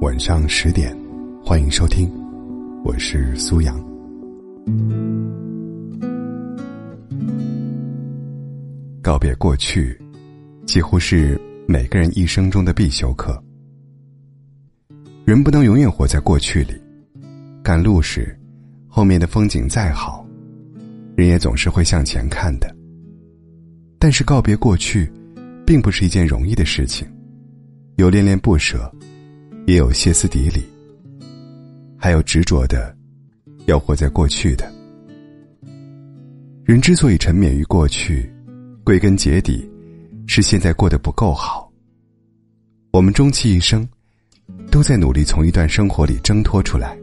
[0.00, 0.96] 晚上十点，
[1.44, 2.08] 欢迎收听，
[2.84, 3.76] 我是苏阳。
[9.02, 10.00] 告别过去，
[10.64, 11.36] 几乎是
[11.66, 13.42] 每个人一生中的必修课。
[15.24, 16.80] 人不能永远活在过去里，
[17.60, 18.38] 赶路时，
[18.86, 20.24] 后面的风景再好，
[21.16, 22.72] 人也总是会向前看的。
[23.98, 25.10] 但是告别过去，
[25.66, 27.04] 并不是一件容易的事情，
[27.96, 28.88] 有恋恋不舍，
[29.68, 30.64] 也有歇斯底里，
[31.98, 32.96] 还有执着的，
[33.66, 34.66] 要活在过去的。
[36.64, 38.32] 人之所以沉湎于过去，
[38.82, 39.70] 归根结底，
[40.26, 41.70] 是现在过得不够好。
[42.92, 43.86] 我们终其一生。
[44.70, 46.96] 都在努力从一段生活里挣脱出来，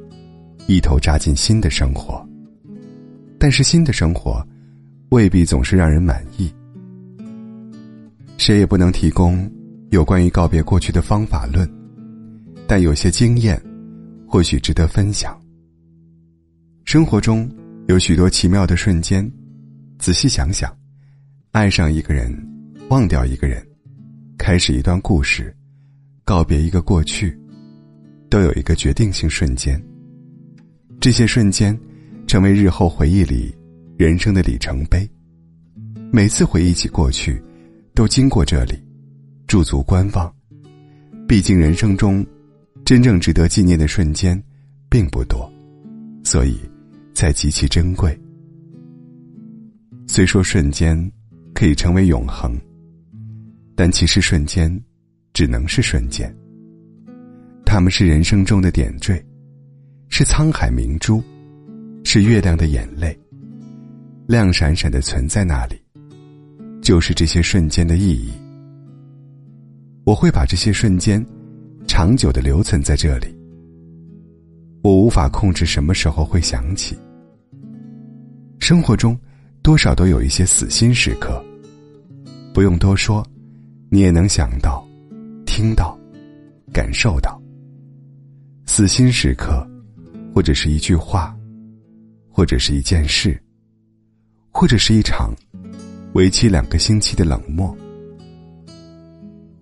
[0.66, 2.28] 一头扎进新的生活。
[3.40, 4.44] 但是新的生活，
[5.10, 6.52] 未必总是让人满意。
[8.38, 9.48] 谁也不能提供
[9.92, 11.70] 有关于告别过去的方法论，
[12.68, 13.62] 但有些经验，
[14.28, 15.40] 或许值得分享。
[16.84, 17.50] 生活中
[17.88, 19.30] 有许多奇妙的瞬间，
[20.00, 20.76] 仔细想想，
[21.52, 22.32] 爱上一个人，
[22.90, 23.66] 忘掉一个人，
[24.38, 25.56] 开始一段故事，
[26.24, 27.38] 告别一个过去。
[28.28, 29.82] 都有一个决定性瞬间。
[31.00, 31.80] 这些瞬间，
[32.28, 33.56] 成为日后回忆里
[33.98, 35.10] 人生的里程碑。
[36.12, 37.42] 每次回忆起过去，
[37.94, 38.84] 都经过这里，
[39.48, 40.34] 驻足观望。
[41.28, 42.26] 毕竟人生中，
[42.86, 44.40] 真正值得纪念的瞬间，
[44.92, 45.52] 并不多，
[46.24, 46.60] 所以
[47.16, 48.16] 才极其珍贵。
[50.08, 51.12] 虽说瞬间
[51.56, 52.56] 可以成为永恒，
[53.76, 54.80] 但其实瞬间，
[55.34, 56.32] 只能是瞬间。
[57.66, 59.20] 他们是人生中的点缀，
[60.10, 61.24] 是沧海明珠，
[62.04, 63.20] 是月亮的眼泪，
[64.28, 65.76] 亮闪闪的存在那里，
[66.84, 68.32] 就是这些瞬间的意义。
[70.06, 71.26] 我会把这些瞬间，
[71.88, 73.28] 长久的留存在这里。
[74.82, 76.98] 我无法控制什么时候会想起。
[78.60, 79.18] 生活中，
[79.62, 81.44] 多少都有一些死心时刻，
[82.54, 83.26] 不用多说，
[83.90, 84.86] 你也能想到，
[85.46, 85.98] 听到，
[86.72, 87.42] 感受到。
[88.66, 89.66] 死心时刻，
[90.34, 91.36] 或者是一句话，
[92.30, 93.40] 或者是一件事，
[94.52, 95.34] 或者是一场
[96.14, 97.76] 为期两个星期的冷漠。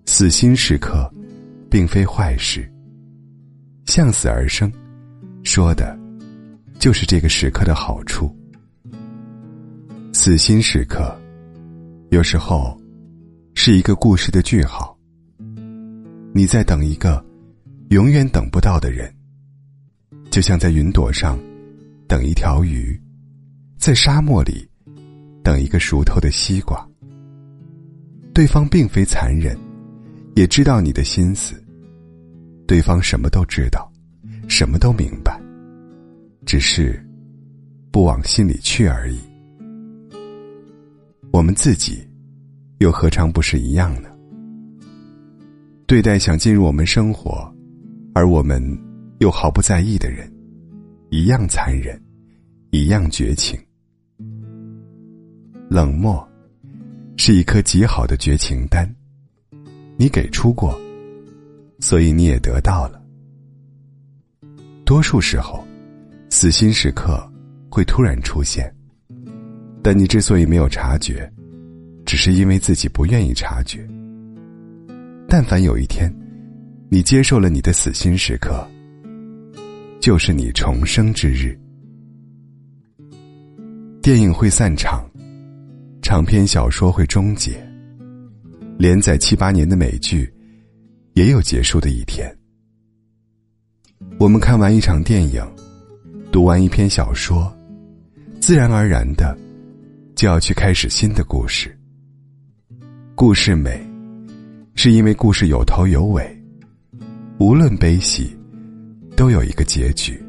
[0.06, 1.12] 死心时刻，
[1.74, 2.70] 并非坏事。
[3.86, 4.72] 向死而生，
[5.42, 5.98] 说的，
[6.78, 8.32] 就是这个时刻的好处。
[10.12, 11.20] 死心时刻，
[12.10, 12.80] 有时候，
[13.56, 14.96] 是一个故事的句号。
[16.32, 17.20] 你在等一个。
[17.90, 19.12] 永远等不到的人，
[20.30, 21.38] 就像在云朵上
[22.08, 22.98] 等一条鱼，
[23.78, 24.66] 在沙漠里
[25.42, 26.88] 等一个熟透的西瓜。
[28.32, 29.56] 对方并非残忍，
[30.34, 31.63] 也知道你的心思。
[32.66, 33.90] 对方什么都知道，
[34.48, 35.40] 什么都明白，
[36.46, 37.04] 只是
[37.90, 39.18] 不往心里去而已。
[41.32, 42.06] 我们自己
[42.78, 44.08] 又何尝不是一样呢？
[45.86, 47.52] 对待想进入我们生活。
[48.16, 48.62] 而我们
[49.18, 50.32] 又毫不在意的人，
[51.10, 52.00] 一样残忍，
[52.70, 53.58] 一样绝情。
[55.68, 56.24] 冷漠
[57.16, 58.88] 是一颗极好的绝情丹，
[59.96, 60.78] 你给出过，
[61.84, 62.98] 所以你也得到了。
[64.86, 65.62] 多数时候，
[66.30, 67.22] 死心时刻
[67.70, 68.74] 会突然出现，
[69.82, 71.30] 但你之所以没有察觉，
[72.06, 73.86] 只是因为自己不愿意察觉。
[75.28, 76.10] 但凡有一天，
[76.88, 78.66] 你接受了你的死心时刻，
[80.00, 81.54] 就是你重生之日。
[84.00, 85.06] 电影会散场，
[86.00, 87.62] 长篇小说会终结，
[88.78, 90.32] 连载七八年的美剧
[91.14, 92.28] 也有结束的一天。
[94.18, 95.42] 我们看完一场电影，
[96.30, 97.52] 读完一篇小说，
[98.40, 99.36] 自然而然的
[100.16, 101.76] 就要去开始新的故事。
[103.14, 103.80] 故事美，
[104.74, 106.30] 是因为故事有头有尾。
[107.38, 108.36] 无论悲喜，
[109.16, 110.20] 都有一个结局。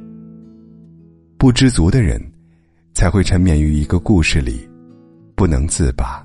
[1.37, 2.21] 不知足的人，
[2.93, 4.67] 才会沉湎于一个故事里，
[5.35, 6.23] 不能自拔。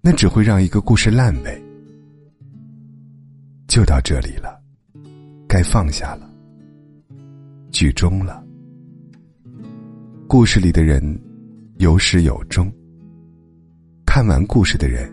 [0.00, 1.63] 那只会让一个故事烂尾。
[3.74, 4.56] 就到这里了，
[5.48, 6.30] 该放下了。
[7.72, 8.40] 剧终了，
[10.28, 11.02] 故事里的人
[11.78, 12.72] 有始有终。
[14.06, 15.12] 看完故事的人，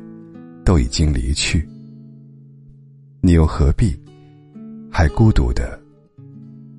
[0.63, 1.68] 都已经离去。
[3.19, 4.00] 你又何必？
[4.92, 5.81] 还孤独的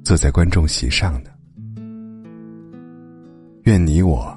[0.04, 1.30] 坐在观众席上呢。
[3.64, 4.32] 愿你我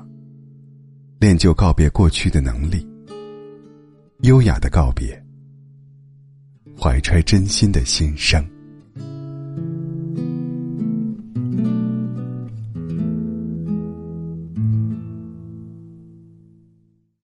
[1.19, 2.83] 练就告别过去的能力，
[4.21, 5.23] 优雅的告别，
[6.79, 8.54] 怀揣真心的心声。